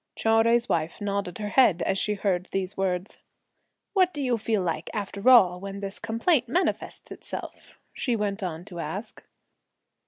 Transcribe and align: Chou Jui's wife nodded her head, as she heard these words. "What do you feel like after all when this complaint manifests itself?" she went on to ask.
Chou 0.15 0.29
Jui's 0.41 0.67
wife 0.67 0.99
nodded 0.99 1.37
her 1.37 1.49
head, 1.49 1.83
as 1.83 1.99
she 1.99 2.15
heard 2.15 2.47
these 2.51 2.75
words. 2.75 3.19
"What 3.93 4.15
do 4.15 4.23
you 4.23 4.35
feel 4.39 4.63
like 4.63 4.89
after 4.95 5.29
all 5.29 5.59
when 5.59 5.79
this 5.79 5.99
complaint 5.99 6.47
manifests 6.49 7.11
itself?" 7.11 7.75
she 7.93 8.15
went 8.15 8.41
on 8.41 8.65
to 8.65 8.79
ask. 8.79 9.23